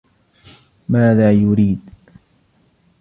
[0.89, 1.81] ماذا يريد؟